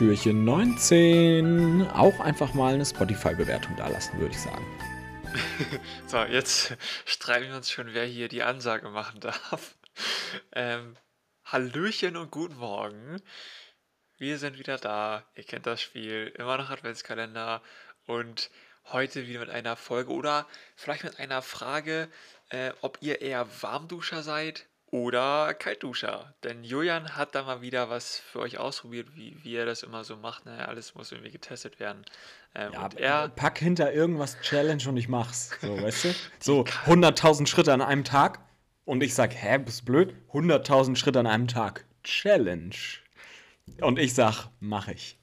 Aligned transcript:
Türchen 0.00 0.46
19. 0.46 1.86
Auch 1.90 2.20
einfach 2.20 2.54
mal 2.54 2.72
eine 2.72 2.86
Spotify-Bewertung 2.86 3.76
da 3.76 3.86
lassen, 3.86 4.18
würde 4.18 4.34
ich 4.34 4.40
sagen. 4.40 4.64
so, 6.06 6.22
jetzt 6.22 6.74
streiten 7.04 7.50
wir 7.50 7.56
uns 7.56 7.70
schon, 7.70 7.92
wer 7.92 8.06
hier 8.06 8.28
die 8.28 8.42
Ansage 8.42 8.88
machen 8.88 9.20
darf. 9.20 9.76
Ähm, 10.52 10.96
Hallöchen 11.44 12.16
und 12.16 12.30
guten 12.30 12.56
Morgen. 12.56 13.20
Wir 14.16 14.38
sind 14.38 14.58
wieder 14.58 14.78
da. 14.78 15.26
Ihr 15.34 15.44
kennt 15.44 15.66
das 15.66 15.82
Spiel. 15.82 16.32
Immer 16.38 16.56
noch 16.56 16.70
Adventskalender. 16.70 17.60
Und 18.06 18.50
heute 18.86 19.26
wieder 19.26 19.40
mit 19.40 19.50
einer 19.50 19.76
Folge 19.76 20.12
oder 20.12 20.46
vielleicht 20.76 21.04
mit 21.04 21.18
einer 21.18 21.42
Frage, 21.42 22.08
äh, 22.48 22.72
ob 22.80 22.96
ihr 23.02 23.20
eher 23.20 23.46
Warmduscher 23.60 24.22
seid 24.22 24.66
oder 24.90 25.54
Kaltduscher. 25.54 26.34
Denn 26.42 26.64
Julian 26.64 27.16
hat 27.16 27.34
da 27.34 27.44
mal 27.44 27.62
wieder 27.62 27.90
was 27.90 28.18
für 28.18 28.40
euch 28.40 28.58
ausprobiert, 28.58 29.08
wie, 29.14 29.36
wie 29.42 29.54
er 29.54 29.66
das 29.66 29.82
immer 29.82 30.04
so 30.04 30.16
macht. 30.16 30.46
Ne? 30.46 30.66
Alles 30.66 30.94
muss 30.94 31.12
irgendwie 31.12 31.30
getestet 31.30 31.78
werden. 31.78 32.04
Ähm, 32.54 32.72
ja, 32.72 32.88
er, 32.96 33.28
pack 33.28 33.58
hinter 33.58 33.92
irgendwas 33.92 34.40
Challenge 34.40 34.82
und 34.88 34.96
ich 34.96 35.08
mach's. 35.08 35.50
So, 35.60 35.76
weißt 35.82 36.04
du? 36.04 36.14
So 36.40 36.64
100.000 36.64 37.46
Schritte 37.46 37.72
an 37.72 37.80
einem 37.80 38.04
Tag. 38.04 38.40
Und 38.84 39.02
ich 39.02 39.14
sag, 39.14 39.32
hä, 39.34 39.58
bist 39.58 39.84
blöd? 39.84 40.14
100.000 40.32 40.96
Schritte 40.96 41.20
an 41.20 41.26
einem 41.26 41.46
Tag. 41.46 41.84
Challenge. 42.02 42.74
Und 43.80 43.98
ich 43.98 44.14
sag, 44.14 44.48
mach 44.58 44.88
ich. 44.88 45.16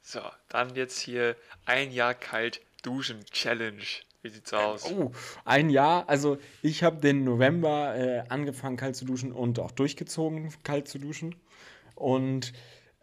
So, 0.00 0.20
dann 0.48 0.74
jetzt 0.74 0.98
hier 1.00 1.36
ein 1.66 1.90
Jahr 1.90 2.14
kalt 2.14 2.62
duschen 2.82 3.24
Challenge. 3.26 3.82
Wie 4.24 4.30
sieht's 4.30 4.54
aus? 4.54 4.90
Oh, 4.90 5.12
ein 5.44 5.68
Jahr. 5.68 6.08
Also 6.08 6.38
ich 6.62 6.82
habe 6.82 6.96
den 6.96 7.24
November 7.24 7.94
äh, 7.94 8.24
angefangen 8.30 8.78
kalt 8.78 8.96
zu 8.96 9.04
duschen 9.04 9.32
und 9.32 9.60
auch 9.60 9.70
durchgezogen 9.70 10.48
kalt 10.62 10.88
zu 10.88 10.98
duschen. 10.98 11.34
Und 11.94 12.54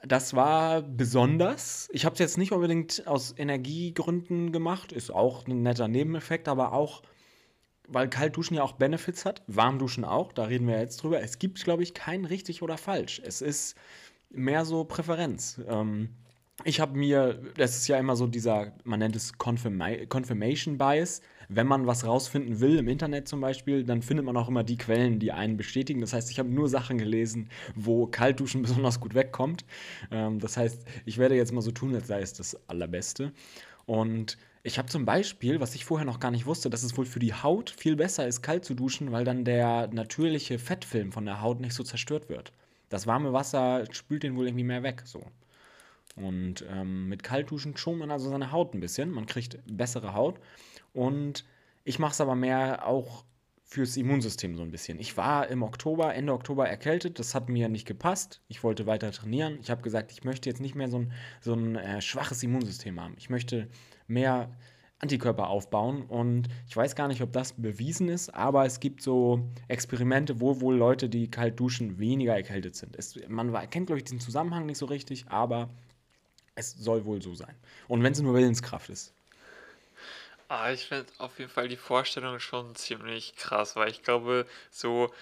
das 0.02 0.34
war 0.34 0.82
besonders. 0.82 1.90
Ich 1.92 2.06
habe 2.06 2.14
es 2.14 2.20
jetzt 2.20 2.40
nicht 2.40 2.52
unbedingt 2.52 3.06
aus 3.06 3.36
Energiegründen 3.38 4.52
gemacht, 4.52 4.92
ist 4.92 5.12
auch 5.12 5.46
ein 5.46 5.62
netter 5.62 5.88
Nebeneffekt, 5.88 6.48
aber 6.48 6.74
auch, 6.74 7.04
weil 7.88 8.10
Kaltduschen 8.10 8.58
ja 8.58 8.64
auch 8.64 8.72
Benefits 8.72 9.24
hat, 9.24 9.44
Warmduschen 9.46 10.04
auch, 10.04 10.34
da 10.34 10.46
reden 10.46 10.68
wir 10.68 10.80
jetzt 10.80 11.04
drüber. 11.04 11.22
Es 11.22 11.38
gibt, 11.38 11.64
glaube 11.64 11.84
ich, 11.84 11.94
kein 11.94 12.26
richtig 12.26 12.64
oder 12.64 12.80
falsch. 12.80 13.22
Es 13.24 13.44
ist 13.44 13.76
mehr 14.32 14.66
so 14.66 14.86
Präferenz. 14.86 15.62
Ähm, 15.68 16.16
ich 16.64 16.80
habe 16.80 16.98
mir, 16.98 17.40
das 17.58 17.78
ist 17.78 17.88
ja 17.88 17.98
immer 17.98 18.16
so 18.16 18.28
dieser, 18.28 18.74
man 18.84 19.00
nennt 19.00 19.16
es 19.16 19.38
Confirma 19.38 19.90
Confirmation 20.08 20.78
Bias. 20.78 21.22
Wenn 21.50 21.68
man 21.68 21.86
was 21.86 22.06
rausfinden 22.06 22.62
will, 22.62 22.78
im 22.78 22.88
Internet 22.88 23.28
zum 23.28 23.42
Beispiel, 23.42 23.84
dann 23.84 24.02
findet 24.02 24.26
man 24.26 24.38
auch 24.38 24.48
immer 24.48 24.64
die 24.64 24.78
Quellen, 24.78 25.20
die 25.20 25.34
einen 25.34 25.58
bestätigen. 25.58 26.00
Das 26.00 26.14
heißt, 26.14 26.32
ich 26.32 26.40
habe 26.40 26.50
nur 26.50 26.70
Sachen 26.70 26.98
gelesen, 26.98 27.50
wo 27.76 28.08
Kaltduschen 28.08 28.62
besonders 28.62 29.00
gut 29.00 29.16
wegkommt. 29.16 29.66
Ähm, 30.12 30.40
das 30.40 30.56
heißt, 30.56 30.86
ich 31.06 31.18
werde 31.18 31.36
jetzt 31.36 31.52
mal 31.52 31.62
so 31.62 31.72
tun, 31.72 31.94
als 31.94 32.08
sei 32.08 32.22
es 32.22 32.34
das 32.34 32.58
Allerbeste. 32.70 33.34
Und 33.86 34.38
ich 34.64 34.78
habe 34.78 34.88
zum 34.88 35.06
Beispiel, 35.06 35.60
was 35.60 35.76
ich 35.76 35.84
vorher 35.84 36.06
noch 36.06 36.20
gar 36.20 36.32
nicht 36.32 36.46
wusste, 36.46 36.70
dass 36.70 36.84
es 36.84 36.96
wohl 36.96 37.06
für 37.06 37.20
die 37.20 37.34
Haut 37.34 37.72
viel 37.72 37.96
besser 37.98 38.28
ist, 38.28 38.42
kalt 38.44 38.64
zu 38.64 38.74
duschen, 38.74 39.12
weil 39.12 39.26
dann 39.26 39.44
der 39.44 39.90
natürliche 39.92 40.58
Fettfilm 40.60 41.12
von 41.12 41.26
der 41.26 41.42
Haut 41.42 41.60
nicht 41.60 41.74
so 41.74 41.84
zerstört 41.84 42.30
wird. 42.30 42.54
Das 42.88 43.08
warme 43.08 43.34
Wasser 43.34 43.86
spült 43.92 44.24
den 44.24 44.36
wohl 44.38 44.48
irgendwie 44.48 44.64
mehr 44.64 44.84
weg. 44.84 45.02
So. 45.06 45.24
Und 46.16 46.66
ähm, 46.70 47.08
mit 47.08 47.24
Kaltduschen 47.24 47.78
schont 47.78 48.00
man 48.00 48.12
also 48.12 48.30
seine 48.30 48.52
Haut 48.52 48.74
ein 48.74 48.80
bisschen. 48.80 49.12
Man 49.12 49.26
kriegt 49.26 49.60
bessere 49.66 50.14
Haut. 50.14 50.40
Und 50.94 51.46
ich 51.84 52.00
mache 52.00 52.12
es 52.12 52.22
aber 52.22 52.36
mehr 52.36 52.86
auch 52.86 53.24
fürs 53.64 53.96
Immunsystem 53.96 54.56
so 54.58 54.64
ein 54.64 54.72
bisschen. 54.72 55.00
Ich 55.00 55.16
war 55.16 55.48
im 55.48 55.64
Oktober, 55.64 56.14
Ende 56.14 56.34
Oktober 56.34 56.68
erkältet. 56.68 57.20
Das 57.20 57.34
hat 57.34 57.48
mir 57.48 57.70
nicht 57.70 57.88
gepasst. 57.88 58.42
Ich 58.50 58.64
wollte 58.64 58.86
weiter 58.86 59.12
trainieren. 59.12 59.60
Ich 59.62 59.72
habe 59.72 59.82
gesagt, 59.82 60.12
ich 60.12 60.26
möchte 60.26 60.50
jetzt 60.50 60.60
nicht 60.60 60.76
mehr 60.76 60.90
so 60.90 61.00
ein, 61.00 61.14
so 61.40 61.54
ein 61.54 61.78
äh, 61.78 62.02
schwaches 62.02 62.44
Immunsystem 62.44 63.00
haben. 63.00 63.16
Ich 63.18 63.30
möchte 63.30 63.70
mehr 64.08 64.52
Antikörper 65.00 65.48
aufbauen. 65.48 66.04
Und 66.04 66.50
ich 66.68 66.76
weiß 66.76 66.96
gar 66.96 67.08
nicht, 67.08 67.22
ob 67.22 67.32
das 67.32 67.54
bewiesen 67.54 68.10
ist, 68.10 68.30
aber 68.36 68.66
es 68.66 68.80
gibt 68.80 69.02
so 69.02 69.50
Experimente, 69.70 70.40
wo 70.42 70.62
wohl 70.62 70.76
Leute, 70.76 71.10
die 71.10 71.32
kalt 71.32 71.60
duschen, 71.60 71.98
weniger 71.98 72.36
erkältet 72.36 72.76
sind. 72.76 72.96
Es, 72.98 73.20
man 73.28 73.54
kennt, 73.70 73.88
glaube 73.88 74.00
ich, 74.00 74.04
diesen 74.04 74.20
Zusammenhang 74.20 74.66
nicht 74.66 74.78
so 74.78 74.86
richtig, 74.86 75.26
aber 75.30 75.70
es 76.56 76.72
soll 76.74 77.06
wohl 77.06 77.22
so 77.22 77.34
sein. 77.36 77.56
Und 77.88 78.04
wenn 78.04 78.14
es 78.14 78.20
nur 78.20 78.34
Willenskraft 78.34 78.90
ist. 78.90 79.14
Ah, 80.48 80.72
ich 80.72 80.88
finde 80.88 81.06
auf 81.18 81.40
jeden 81.40 81.50
Fall 81.50 81.70
die 81.70 81.78
Vorstellung 81.78 82.40
schon 82.40 82.76
ziemlich 82.76 83.36
krass, 83.38 83.78
weil 83.78 83.90
ich 83.90 84.04
glaube, 84.04 84.46
so, 84.70 85.14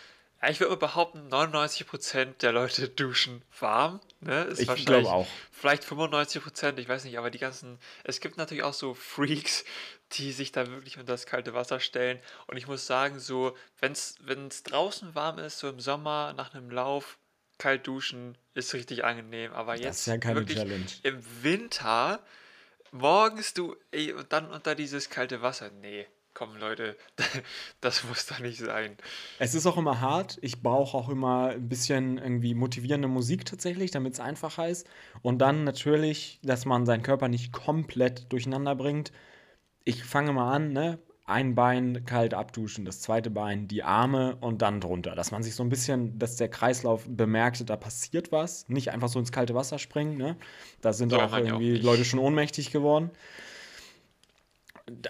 ich 0.48 0.60
würde 0.60 0.76
behaupten, 0.76 1.30
99% 1.30 2.40
der 2.40 2.52
Leute 2.52 2.90
duschen 2.90 3.44
warm. 3.60 4.00
Ne? 4.22 4.46
Ist 4.46 4.60
ich 4.60 4.86
glaube 4.86 5.08
auch. 5.08 5.28
Vielleicht 5.52 5.84
95%, 5.84 6.78
ich 6.80 6.90
weiß 6.90 7.04
nicht, 7.04 7.20
aber 7.20 7.30
die 7.30 7.38
ganzen, 7.38 7.78
es 8.04 8.22
gibt 8.22 8.38
natürlich 8.38 8.64
auch 8.64 8.74
so 8.74 8.96
Freaks, 8.96 9.66
die 10.14 10.32
sich 10.32 10.52
da 10.52 10.66
wirklich 10.68 10.98
unter 10.98 11.14
das 11.14 11.28
kalte 11.28 11.54
Wasser 11.54 11.80
stellen. 11.80 12.20
Und 12.48 12.58
ich 12.58 12.68
muss 12.68 12.88
sagen, 12.88 13.20
so, 13.20 13.56
wenn 13.80 13.92
es 13.92 14.64
draußen 14.64 15.14
warm 15.14 15.38
ist, 15.38 15.60
so 15.60 15.70
im 15.70 15.80
Sommer 15.80 16.34
nach 16.34 16.56
einem 16.56 16.72
Lauf, 16.72 17.20
kalt 17.60 17.86
duschen 17.86 18.36
ist 18.56 18.74
richtig 18.74 19.06
angenehm, 19.06 19.54
aber 19.54 19.76
jetzt 19.76 19.86
das 19.86 20.00
ist 20.00 20.06
ja 20.08 20.18
keine 20.18 20.46
Challenge. 20.46 20.86
im 21.04 21.24
Winter 21.44 22.20
morgens 22.92 23.54
du 23.54 23.76
ey, 23.92 24.14
und 24.14 24.32
dann 24.34 24.50
unter 24.50 24.76
dieses 24.76 25.10
kalte 25.10 25.42
Wasser. 25.42 25.70
Nee, 25.82 26.08
komm 26.34 26.58
Leute, 26.58 26.96
das 27.82 28.04
muss 28.06 28.26
doch 28.26 28.40
nicht 28.40 28.60
sein. 28.60 28.98
Es 29.40 29.56
ist 29.56 29.66
auch 29.66 29.78
immer 29.78 30.00
hart. 30.00 30.38
Ich 30.42 30.62
brauche 30.62 30.98
auch 30.98 31.10
immer 31.10 31.50
ein 31.50 31.70
bisschen 31.70 32.18
irgendwie 32.18 32.56
motivierende 32.56 33.08
Musik 33.08 33.46
tatsächlich, 33.46 33.92
damit 33.92 34.14
es 34.14 34.20
einfacher 34.20 34.68
ist. 34.68 34.88
Und 35.22 35.40
dann 35.40 35.64
natürlich, 35.64 36.40
dass 36.44 36.66
man 36.66 36.86
seinen 36.86 37.04
Körper 37.04 37.28
nicht 37.28 37.52
komplett 37.52 38.32
durcheinander 38.32 38.76
bringt. 38.76 39.12
Ich 39.84 40.04
fange 40.04 40.34
mal 40.34 40.54
an, 40.54 40.72
ne? 40.72 41.00
Ein 41.30 41.56
Bein 41.56 42.06
kalt 42.06 42.34
abduschen, 42.34 42.86
das 42.86 43.02
zweite 43.02 43.30
Bein 43.30 43.68
die 43.68 43.84
Arme 43.84 44.36
und 44.42 44.62
dann 44.62 44.82
drunter. 44.82 45.16
Dass 45.16 45.32
man 45.32 45.44
sich 45.44 45.56
so 45.56 45.64
ein 45.64 45.70
bisschen, 45.70 46.18
dass 46.20 46.36
der 46.36 46.50
Kreislauf 46.50 47.06
bemerkt, 47.08 47.70
da 47.70 47.76
passiert 47.76 48.32
was. 48.32 48.68
Nicht 48.68 48.92
einfach 48.92 49.10
so 49.10 49.20
ins 49.20 49.32
kalte 49.32 49.56
Wasser 49.56 49.80
springen. 49.80 50.18
Ne? 50.18 50.36
Da 50.82 50.94
sind 50.94 51.14
auch 51.14 51.38
irgendwie 51.38 51.80
auch 51.80 51.84
Leute 51.84 52.06
schon 52.06 52.20
ohnmächtig 52.20 52.72
geworden. 52.72 53.12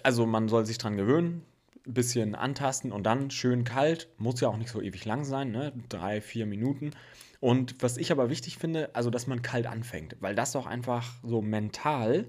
Also 0.04 0.26
man 0.26 0.50
soll 0.50 0.66
sich 0.66 0.78
dran 0.78 0.98
gewöhnen, 0.98 1.46
ein 1.88 1.94
bisschen 1.94 2.36
antasten 2.36 2.92
und 2.92 3.04
dann 3.04 3.32
schön 3.32 3.64
kalt. 3.64 4.10
Muss 4.18 4.42
ja 4.42 4.50
auch 4.50 4.58
nicht 4.58 4.70
so 4.70 4.82
ewig 4.82 5.06
lang 5.06 5.24
sein, 5.24 5.52
ne? 5.52 5.74
drei, 5.88 6.22
vier 6.22 6.46
Minuten. 6.46 6.92
Und 7.40 7.82
was 7.82 7.98
ich 7.98 8.12
aber 8.12 8.30
wichtig 8.30 8.58
finde, 8.58 8.90
also 8.94 9.10
dass 9.10 9.28
man 9.28 9.42
kalt 9.42 9.66
anfängt, 9.66 10.18
weil 10.20 10.36
das 10.36 10.56
auch 10.56 10.66
einfach 10.66 11.14
so 11.24 11.42
mental 11.42 12.26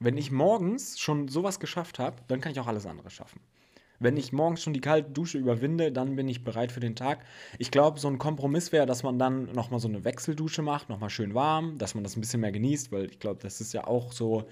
wenn 0.00 0.16
ich 0.16 0.30
morgens 0.30 0.98
schon 0.98 1.28
sowas 1.28 1.60
geschafft 1.60 1.98
habe, 1.98 2.16
dann 2.28 2.40
kann 2.40 2.52
ich 2.52 2.60
auch 2.60 2.66
alles 2.66 2.86
andere 2.86 3.10
schaffen. 3.10 3.40
Wenn 4.00 4.16
ich 4.16 4.32
morgens 4.32 4.62
schon 4.62 4.74
die 4.74 4.80
kalte 4.80 5.10
Dusche 5.10 5.38
überwinde, 5.38 5.90
dann 5.90 6.14
bin 6.14 6.28
ich 6.28 6.44
bereit 6.44 6.70
für 6.70 6.80
den 6.80 6.94
Tag. 6.94 7.24
Ich 7.58 7.72
glaube, 7.72 7.98
so 7.98 8.06
ein 8.06 8.18
Kompromiss 8.18 8.70
wäre, 8.70 8.86
dass 8.86 9.02
man 9.02 9.18
dann 9.18 9.46
nochmal 9.52 9.80
so 9.80 9.88
eine 9.88 10.04
Wechseldusche 10.04 10.62
macht, 10.62 10.88
nochmal 10.88 11.10
schön 11.10 11.34
warm, 11.34 11.78
dass 11.78 11.94
man 11.94 12.04
das 12.04 12.16
ein 12.16 12.20
bisschen 12.20 12.40
mehr 12.40 12.52
genießt, 12.52 12.92
weil 12.92 13.06
ich 13.06 13.18
glaube, 13.18 13.40
das 13.42 13.60
ist 13.60 13.72
ja 13.72 13.86
auch 13.86 14.12
so. 14.12 14.46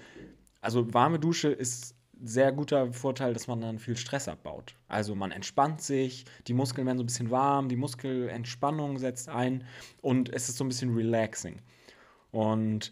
Also 0.59 0.93
warme 0.93 1.17
Dusche 1.17 1.49
ist 1.49 1.95
sehr 2.21 2.51
guter 2.51 2.91
Vorteil, 2.91 3.33
dass 3.33 3.47
man 3.47 3.61
dann 3.61 3.79
viel 3.79 3.95
Stress 3.95 4.27
abbaut. 4.27 4.75
Also 4.87 5.15
man 5.15 5.31
entspannt 5.31 5.81
sich, 5.81 6.25
die 6.47 6.53
Muskeln 6.53 6.85
werden 6.85 6.97
so 6.97 7.03
ein 7.03 7.07
bisschen 7.07 7.31
warm, 7.31 7.69
die 7.69 7.75
Muskelentspannung 7.75 8.97
setzt 8.97 9.29
ein 9.29 9.63
und 10.01 10.33
es 10.33 10.49
ist 10.49 10.57
so 10.57 10.65
ein 10.65 10.69
bisschen 10.69 10.93
relaxing. 10.93 11.61
Und 12.31 12.91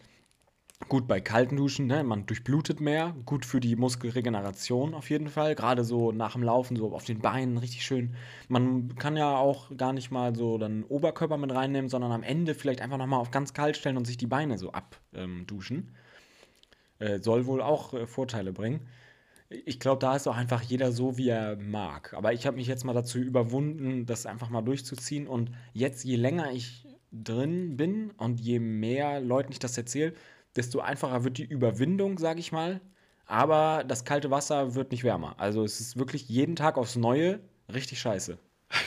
Gut 0.89 1.07
bei 1.07 1.21
kalten 1.21 1.55
Duschen, 1.55 1.87
ne? 1.87 2.03
man 2.03 2.25
durchblutet 2.25 2.81
mehr, 2.81 3.15
gut 3.25 3.45
für 3.45 3.61
die 3.61 3.77
Muskelregeneration 3.77 4.93
auf 4.93 5.09
jeden 5.09 5.29
Fall, 5.29 5.55
gerade 5.55 5.85
so 5.85 6.11
nach 6.11 6.33
dem 6.33 6.43
Laufen, 6.43 6.75
so 6.75 6.93
auf 6.93 7.05
den 7.05 7.19
Beinen, 7.19 7.57
richtig 7.57 7.85
schön. 7.85 8.13
Man 8.49 8.93
kann 8.95 9.15
ja 9.15 9.37
auch 9.37 9.75
gar 9.77 9.93
nicht 9.93 10.11
mal 10.11 10.35
so 10.35 10.57
dann 10.57 10.83
Oberkörper 10.83 11.37
mit 11.37 11.53
reinnehmen, 11.53 11.89
sondern 11.89 12.11
am 12.11 12.23
Ende 12.23 12.53
vielleicht 12.53 12.81
einfach 12.81 12.97
nochmal 12.97 13.21
auf 13.21 13.31
ganz 13.31 13.53
kalt 13.53 13.77
stellen 13.77 13.95
und 13.95 14.05
sich 14.05 14.17
die 14.17 14.27
Beine 14.27 14.57
so 14.57 14.73
abduschen. 14.73 15.95
Ähm, 16.99 17.07
äh, 17.07 17.19
soll 17.19 17.45
wohl 17.45 17.61
auch 17.61 17.93
äh, 17.93 18.05
Vorteile 18.05 18.51
bringen. 18.51 18.81
Ich 19.49 19.79
glaube, 19.79 19.99
da 19.99 20.15
ist 20.15 20.27
auch 20.27 20.35
einfach 20.35 20.61
jeder 20.61 20.91
so, 20.91 21.17
wie 21.17 21.29
er 21.29 21.55
mag. 21.55 22.13
Aber 22.13 22.33
ich 22.33 22.45
habe 22.45 22.57
mich 22.57 22.67
jetzt 22.67 22.83
mal 22.83 22.93
dazu 22.93 23.17
überwunden, 23.19 24.05
das 24.05 24.25
einfach 24.25 24.49
mal 24.49 24.61
durchzuziehen. 24.61 25.27
Und 25.27 25.51
jetzt, 25.73 26.03
je 26.03 26.15
länger 26.15 26.51
ich 26.51 26.85
drin 27.11 27.77
bin 27.77 28.11
und 28.17 28.39
je 28.39 28.59
mehr 28.59 29.21
Leuten 29.21 29.51
ich 29.51 29.59
das 29.59 29.77
erzähle, 29.77 30.13
desto 30.55 30.79
einfacher 30.79 31.23
wird 31.23 31.37
die 31.37 31.45
Überwindung, 31.45 32.17
sage 32.17 32.39
ich 32.39 32.51
mal. 32.51 32.81
Aber 33.27 33.83
das 33.87 34.05
kalte 34.05 34.29
Wasser 34.31 34.75
wird 34.75 34.91
nicht 34.91 35.03
wärmer. 35.03 35.35
Also 35.39 35.63
es 35.63 35.79
ist 35.79 35.97
wirklich 35.97 36.29
jeden 36.29 36.55
Tag 36.55 36.77
aufs 36.77 36.95
Neue 36.95 37.39
richtig 37.71 37.99
scheiße. 37.99 38.37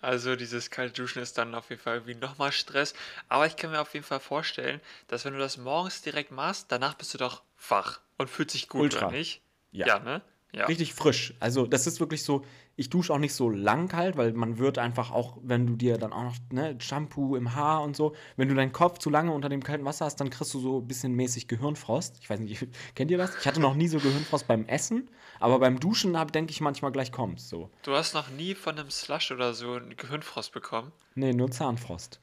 Also 0.00 0.36
dieses 0.36 0.70
kalte 0.70 1.02
Duschen 1.02 1.22
ist 1.22 1.38
dann 1.38 1.54
auf 1.54 1.70
jeden 1.70 1.82
Fall 1.82 2.06
wie 2.06 2.14
nochmal 2.14 2.52
Stress. 2.52 2.94
Aber 3.28 3.46
ich 3.46 3.56
kann 3.56 3.70
mir 3.70 3.80
auf 3.80 3.94
jeden 3.94 4.04
Fall 4.04 4.20
vorstellen, 4.20 4.80
dass 5.08 5.24
wenn 5.24 5.32
du 5.32 5.38
das 5.38 5.56
morgens 5.56 6.02
direkt 6.02 6.30
machst, 6.30 6.66
danach 6.70 6.94
bist 6.94 7.14
du 7.14 7.18
doch 7.18 7.42
wach 7.68 8.00
und 8.16 8.30
fühlt 8.30 8.50
sich 8.50 8.68
gut, 8.68 8.82
Ultra. 8.82 9.08
oder 9.08 9.16
nicht? 9.16 9.42
Ja. 9.72 9.86
ja, 9.86 9.98
ne? 9.98 10.22
Ja. 10.54 10.64
Richtig 10.64 10.94
frisch. 10.94 11.34
Also 11.40 11.66
das 11.66 11.86
ist 11.86 12.00
wirklich 12.00 12.24
so, 12.24 12.42
ich 12.74 12.88
dusche 12.88 13.12
auch 13.12 13.18
nicht 13.18 13.34
so 13.34 13.50
lang 13.50 13.88
kalt, 13.88 14.16
weil 14.16 14.32
man 14.32 14.58
wird 14.58 14.78
einfach 14.78 15.10
auch, 15.10 15.36
wenn 15.42 15.66
du 15.66 15.76
dir 15.76 15.98
dann 15.98 16.12
auch 16.12 16.24
noch 16.24 16.36
ne, 16.50 16.76
Shampoo 16.80 17.36
im 17.36 17.54
Haar 17.54 17.82
und 17.82 17.94
so, 17.94 18.14
wenn 18.36 18.48
du 18.48 18.54
deinen 18.54 18.72
Kopf 18.72 18.98
zu 18.98 19.10
lange 19.10 19.32
unter 19.32 19.50
dem 19.50 19.62
kalten 19.62 19.84
Wasser 19.84 20.06
hast, 20.06 20.16
dann 20.16 20.30
kriegst 20.30 20.54
du 20.54 20.60
so 20.60 20.78
ein 20.78 20.88
bisschen 20.88 21.12
mäßig 21.12 21.48
Gehirnfrost. 21.48 22.16
Ich 22.22 22.30
weiß 22.30 22.40
nicht, 22.40 22.66
kennt 22.94 23.10
ihr 23.10 23.18
das? 23.18 23.36
Ich 23.36 23.46
hatte 23.46 23.60
noch 23.60 23.74
nie 23.74 23.88
so 23.88 23.98
Gehirnfrost 23.98 24.46
beim 24.46 24.64
Essen, 24.66 25.10
aber 25.38 25.58
beim 25.58 25.80
Duschen 25.80 26.16
denke 26.32 26.50
ich 26.50 26.62
manchmal 26.62 26.92
gleich 26.92 27.12
kommt's 27.12 27.48
so. 27.48 27.70
Du 27.82 27.92
hast 27.92 28.14
noch 28.14 28.30
nie 28.30 28.54
von 28.54 28.78
einem 28.78 28.90
Slush 28.90 29.30
oder 29.32 29.52
so 29.52 29.74
einen 29.74 29.96
Gehirnfrost 29.96 30.52
bekommen? 30.52 30.92
Nee, 31.14 31.34
nur 31.34 31.50
Zahnfrost. 31.50 32.20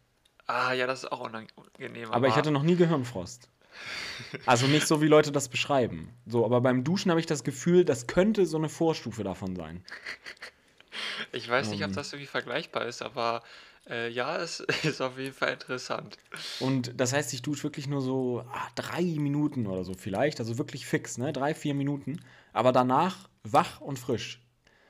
Ah, 0.48 0.74
ja, 0.74 0.88
das 0.88 1.04
ist 1.04 1.12
auch 1.12 1.22
unangenehm. 1.22 2.08
Aber, 2.08 2.16
aber 2.16 2.28
ich 2.28 2.36
hatte 2.36 2.52
noch 2.52 2.64
nie 2.64 2.76
Gehirnfrost. 2.76 3.50
Also 4.46 4.68
nicht 4.68 4.88
so, 4.88 5.02
wie 5.02 5.08
Leute 5.08 5.32
das 5.32 5.50
beschreiben. 5.50 6.14
So, 6.26 6.46
aber 6.46 6.62
beim 6.62 6.84
Duschen 6.84 7.12
habe 7.12 7.20
ich 7.20 7.26
das 7.26 7.44
Gefühl, 7.44 7.86
das 7.86 8.08
könnte 8.08 8.46
so 8.46 8.58
eine 8.58 8.70
Vorstufe 8.70 9.24
davon 9.24 9.56
sein. 9.56 9.84
Ich 11.32 11.50
weiß 11.50 11.70
nicht, 11.70 11.84
ob 11.84 11.90
ähm. 11.90 11.96
das 11.96 12.14
irgendwie 12.14 12.28
vergleichbar 12.28 12.86
ist, 12.86 13.02
aber 13.02 13.44
äh, 13.90 14.10
ja, 14.10 14.38
es 14.38 14.60
ist 14.84 15.02
auf 15.02 15.18
jeden 15.18 15.34
Fall 15.34 15.54
interessant. 15.54 16.18
Und 16.60 17.00
das 17.00 17.14
heißt, 17.14 17.34
ich 17.34 17.42
dusche 17.42 17.64
wirklich 17.64 17.88
nur 17.88 18.02
so 18.02 18.46
ah, 18.52 18.68
drei 18.76 19.02
Minuten 19.02 19.68
oder 19.68 19.84
so 19.84 19.94
vielleicht, 19.94 20.40
also 20.40 20.58
wirklich 20.58 20.86
fix, 20.86 21.18
ne? 21.18 21.34
Drei, 21.34 21.54
vier 21.54 21.74
Minuten. 21.74 22.22
Aber 22.54 22.72
danach 22.72 23.30
wach 23.44 23.82
und 23.82 24.00
frisch 24.00 24.45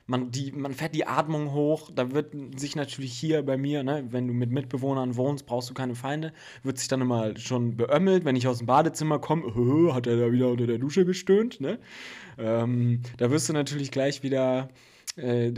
man, 0.08 0.32
die, 0.32 0.52
man 0.52 0.74
fährt 0.74 0.94
die 0.94 1.08
Atmung 1.08 1.52
hoch. 1.52 1.90
Da 1.94 2.12
wird 2.12 2.34
sich 2.60 2.76
natürlich 2.76 3.18
hier 3.18 3.44
bei 3.44 3.58
mir, 3.58 3.84
ne, 3.84 4.06
wenn 4.10 4.28
du 4.28 4.34
mit 4.34 4.52
Mitbewohnern 4.52 5.16
wohnst, 5.16 5.46
brauchst 5.46 5.70
du 5.70 5.74
keine 5.74 5.96
Feinde, 5.96 6.34
wird 6.64 6.78
sich 6.78 6.88
dann 6.88 7.02
immer 7.02 7.38
schon 7.38 7.76
beömmelt, 7.76 8.26
wenn 8.26 8.36
ich 8.36 8.48
aus 8.48 8.60
dem 8.60 8.68
Badezimmer 8.68 9.20
komme, 9.20 9.46
oh, 9.48 9.94
hat 9.94 10.08
er 10.08 10.18
da 10.18 10.32
wieder 10.32 10.50
unter 10.50 10.68
der 10.68 10.78
Dusche 10.78 11.06
gestöhnt, 11.06 11.60
ne? 11.60 11.80
Ähm, 12.38 13.02
da 13.18 13.32
wirst 13.32 13.50
du 13.50 13.54
natürlich 13.54 13.92
gleich 13.92 14.22
wieder, 14.22 14.70
äh, 15.16 15.52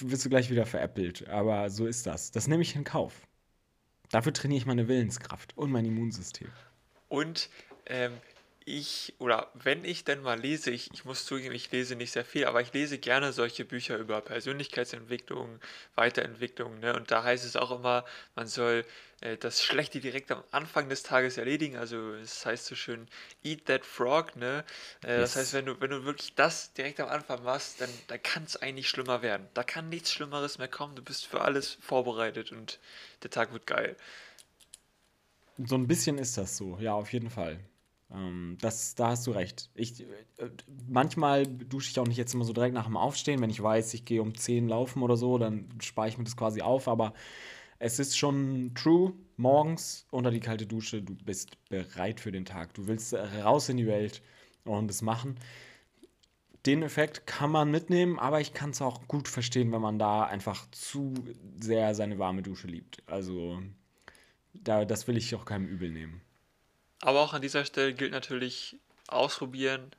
wirst 0.00 0.24
du 0.24 0.28
gleich 0.28 0.50
wieder 0.50 0.66
veräppelt. 0.66 1.28
Aber 1.28 1.70
so 1.70 1.86
ist 1.86 2.06
das. 2.06 2.30
Das 2.30 2.48
nehme 2.48 2.62
ich 2.62 2.76
in 2.76 2.84
Kauf. 2.84 3.26
Dafür 4.10 4.32
trainiere 4.32 4.58
ich 4.58 4.66
meine 4.66 4.86
Willenskraft 4.86 5.56
und 5.56 5.70
mein 5.70 5.84
Immunsystem. 5.84 6.48
Und 7.08 7.48
ähm, 7.86 8.12
ich, 8.66 9.14
oder 9.18 9.50
wenn 9.54 9.84
ich 9.84 10.04
denn 10.04 10.22
mal 10.22 10.40
lese, 10.40 10.70
ich, 10.70 10.90
ich 10.94 11.04
muss 11.04 11.26
zugeben, 11.26 11.54
ich 11.54 11.70
lese 11.70 11.96
nicht 11.96 12.12
sehr 12.12 12.24
viel, 12.24 12.46
aber 12.46 12.62
ich 12.62 12.72
lese 12.72 12.98
gerne 12.98 13.32
solche 13.32 13.64
Bücher 13.66 13.98
über 13.98 14.22
Persönlichkeitsentwicklung, 14.22 15.60
Weiterentwicklung, 15.94 16.80
ne? 16.80 16.96
Und 16.96 17.10
da 17.10 17.22
heißt 17.22 17.44
es 17.44 17.56
auch 17.56 17.70
immer, 17.70 18.06
man 18.34 18.46
soll 18.46 18.86
äh, 19.20 19.36
das 19.36 19.62
Schlechte 19.62 20.00
direkt 20.00 20.30
am 20.32 20.42
Anfang 20.50 20.88
des 20.88 21.02
Tages 21.02 21.36
erledigen. 21.36 21.76
Also 21.76 22.14
es 22.14 22.46
heißt 22.46 22.64
so 22.64 22.74
schön, 22.74 23.06
eat 23.42 23.66
that 23.66 23.84
frog, 23.84 24.34
ne? 24.36 24.64
Äh, 25.02 25.18
das 25.18 25.36
heißt, 25.36 25.52
wenn 25.52 25.66
du, 25.66 25.78
wenn 25.82 25.90
du 25.90 26.04
wirklich 26.04 26.34
das 26.34 26.72
direkt 26.72 27.00
am 27.00 27.10
Anfang 27.10 27.42
machst, 27.42 27.82
dann, 27.82 27.90
dann 28.06 28.22
kann 28.22 28.44
es 28.44 28.56
eigentlich 28.56 28.88
schlimmer 28.88 29.20
werden. 29.20 29.46
Da 29.52 29.62
kann 29.62 29.90
nichts 29.90 30.10
Schlimmeres 30.10 30.56
mehr 30.56 30.68
kommen. 30.68 30.96
Du 30.96 31.02
bist 31.02 31.26
für 31.26 31.42
alles 31.42 31.76
vorbereitet 31.82 32.50
und 32.50 32.78
der 33.22 33.30
Tag 33.30 33.52
wird 33.52 33.66
geil. 33.66 33.94
So 35.58 35.76
ein 35.76 35.86
bisschen 35.86 36.16
ist 36.16 36.38
das 36.38 36.56
so, 36.56 36.78
ja, 36.80 36.94
auf 36.94 37.12
jeden 37.12 37.28
Fall. 37.28 37.60
Ähm, 38.12 38.56
das, 38.60 38.94
da 38.94 39.08
hast 39.08 39.26
du 39.26 39.32
recht. 39.32 39.70
Ich, 39.74 40.00
äh, 40.00 40.06
manchmal 40.88 41.46
dusche 41.46 41.90
ich 41.90 41.98
auch 41.98 42.06
nicht 42.06 42.16
jetzt 42.16 42.34
immer 42.34 42.44
so 42.44 42.52
direkt 42.52 42.74
nach 42.74 42.86
dem 42.86 42.96
Aufstehen. 42.96 43.40
Wenn 43.40 43.50
ich 43.50 43.62
weiß, 43.62 43.94
ich 43.94 44.04
gehe 44.04 44.22
um 44.22 44.34
10 44.34 44.68
laufen 44.68 45.02
oder 45.02 45.16
so, 45.16 45.38
dann 45.38 45.68
spare 45.80 46.08
ich 46.08 46.18
mir 46.18 46.24
das 46.24 46.36
quasi 46.36 46.62
auf. 46.62 46.88
Aber 46.88 47.14
es 47.78 47.98
ist 47.98 48.16
schon 48.16 48.72
true, 48.74 49.12
morgens 49.36 50.06
unter 50.10 50.30
die 50.30 50.40
kalte 50.40 50.66
Dusche, 50.66 51.02
du 51.02 51.14
bist 51.14 51.58
bereit 51.68 52.20
für 52.20 52.32
den 52.32 52.44
Tag. 52.44 52.74
Du 52.74 52.86
willst 52.86 53.14
raus 53.14 53.68
in 53.68 53.76
die 53.76 53.86
Welt 53.86 54.22
und 54.64 54.90
es 54.90 55.02
machen. 55.02 55.36
Den 56.66 56.82
Effekt 56.82 57.26
kann 57.26 57.50
man 57.50 57.70
mitnehmen, 57.70 58.18
aber 58.18 58.40
ich 58.40 58.54
kann 58.54 58.70
es 58.70 58.80
auch 58.80 59.06
gut 59.06 59.28
verstehen, 59.28 59.70
wenn 59.72 59.82
man 59.82 59.98
da 59.98 60.24
einfach 60.24 60.70
zu 60.70 61.12
sehr 61.60 61.94
seine 61.94 62.18
warme 62.18 62.42
Dusche 62.42 62.68
liebt. 62.68 63.02
Also, 63.06 63.60
da, 64.54 64.86
das 64.86 65.06
will 65.06 65.18
ich 65.18 65.34
auch 65.34 65.44
keinem 65.44 65.66
übel 65.66 65.90
nehmen. 65.90 66.22
Aber 67.04 67.20
auch 67.20 67.34
an 67.34 67.42
dieser 67.42 67.66
Stelle 67.66 67.92
gilt 67.92 68.12
natürlich 68.12 68.78
ausprobieren 69.08 69.90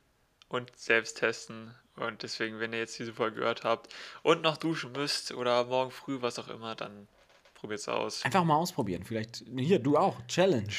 und 0.48 0.76
selbst 0.76 1.18
testen. 1.18 1.72
Und 1.94 2.24
deswegen, 2.24 2.58
wenn 2.58 2.72
ihr 2.72 2.80
jetzt 2.80 2.98
diese 2.98 3.12
Folge 3.12 3.36
gehört 3.38 3.62
habt 3.62 3.94
und 4.24 4.42
noch 4.42 4.56
duschen 4.56 4.90
müsst 4.90 5.32
oder 5.32 5.64
morgen 5.66 5.92
früh, 5.92 6.20
was 6.20 6.36
auch 6.40 6.48
immer, 6.48 6.74
dann 6.74 7.06
probiert 7.54 7.78
es 7.78 7.88
aus. 7.88 8.24
Einfach 8.24 8.42
mal 8.42 8.56
ausprobieren. 8.56 9.04
Vielleicht, 9.04 9.44
hier, 9.56 9.78
du 9.78 9.96
auch. 9.96 10.20
Challenge. 10.26 10.74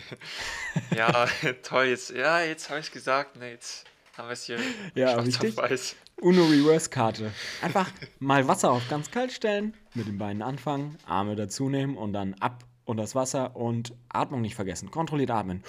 ja, 0.96 1.26
toll. 1.62 1.84
Jetzt, 1.84 2.10
ja, 2.12 2.40
jetzt 2.40 2.70
habe 2.70 2.80
ich 2.80 2.86
es 2.86 2.92
gesagt. 2.92 3.36
Ne, 3.36 3.50
jetzt 3.50 3.84
haben 4.16 4.28
wir 4.28 4.32
es 4.32 4.44
hier 4.44 4.58
ja, 4.94 5.20
richtig. 5.20 5.54
weiß. 5.54 5.96
Uno 6.22 6.46
Reverse 6.46 6.88
Karte. 6.88 7.30
Einfach 7.60 7.90
mal 8.20 8.48
Wasser 8.48 8.70
auf 8.70 8.88
ganz 8.88 9.10
kalt 9.10 9.32
stellen, 9.32 9.74
mit 9.92 10.06
den 10.06 10.16
Beinen 10.16 10.40
anfangen, 10.40 10.96
Arme 11.04 11.36
dazu 11.36 11.68
nehmen 11.68 11.98
und 11.98 12.14
dann 12.14 12.32
ab 12.40 12.64
und 12.84 12.96
das 12.96 13.14
Wasser 13.14 13.56
und 13.56 13.94
Atmung 14.08 14.40
nicht 14.40 14.54
vergessen. 14.54 14.90
Kontrolliert 14.90 15.30
atmen. 15.30 15.62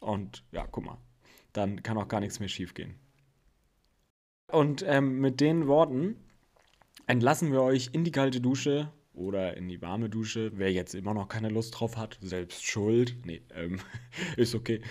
Und 0.00 0.44
ja, 0.52 0.66
guck 0.66 0.84
mal, 0.84 0.98
dann 1.52 1.82
kann 1.82 1.98
auch 1.98 2.08
gar 2.08 2.20
nichts 2.20 2.40
mehr 2.40 2.48
schief 2.48 2.74
gehen. 2.74 2.98
Und 4.50 4.84
ähm, 4.86 5.20
mit 5.20 5.40
den 5.40 5.68
Worten 5.68 6.16
entlassen 7.06 7.52
wir 7.52 7.62
euch 7.62 7.90
in 7.92 8.04
die 8.04 8.10
kalte 8.10 8.40
Dusche 8.40 8.92
oder 9.12 9.56
in 9.56 9.68
die 9.68 9.80
warme 9.80 10.08
Dusche. 10.08 10.50
Wer 10.54 10.72
jetzt 10.72 10.94
immer 10.94 11.14
noch 11.14 11.28
keine 11.28 11.48
Lust 11.48 11.78
drauf 11.78 11.96
hat, 11.96 12.18
selbst 12.20 12.64
schuld. 12.64 13.16
Nee, 13.24 13.42
ähm, 13.54 13.80
ist 14.36 14.54
okay. 14.54 14.82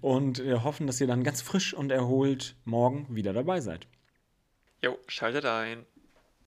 Und 0.00 0.44
wir 0.44 0.64
hoffen, 0.64 0.86
dass 0.86 1.00
ihr 1.00 1.06
dann 1.06 1.24
ganz 1.24 1.42
frisch 1.42 1.74
und 1.74 1.90
erholt 1.90 2.56
morgen 2.64 3.06
wieder 3.08 3.32
dabei 3.32 3.60
seid. 3.60 3.86
Jo, 4.82 4.98
schaltet 5.06 5.44
ein. 5.44 5.86